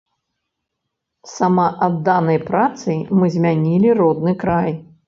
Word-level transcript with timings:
Самаадданай 1.35 2.39
працай 2.49 2.97
мы 3.21 3.25
змянілі 3.39 3.89
родны 4.03 4.33
край. 4.45 4.71